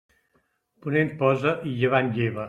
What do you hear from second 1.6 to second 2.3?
i llevant